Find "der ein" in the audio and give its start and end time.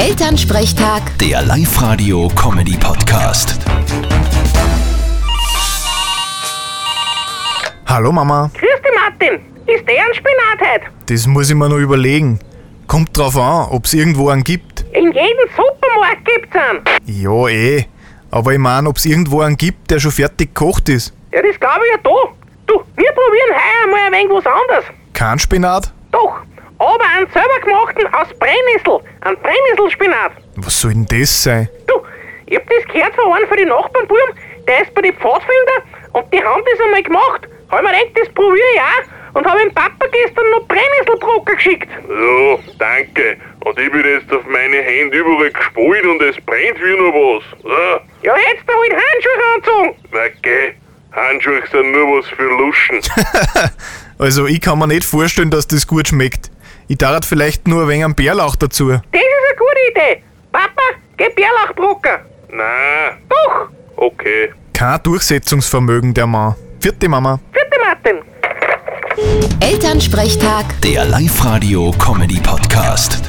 9.86-10.14